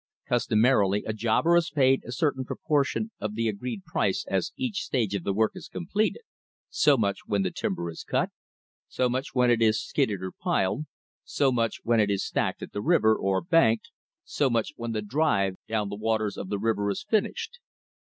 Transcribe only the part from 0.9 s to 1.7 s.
a jobber is